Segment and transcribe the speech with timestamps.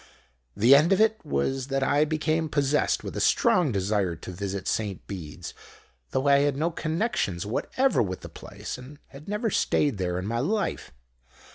[0.57, 4.67] The end of it was that I became possessed with a strong desire to visit
[4.67, 5.53] St Beeds,
[6.09, 10.25] though I had no connections whatever with the place, and had never stayed there in
[10.25, 10.91] my life.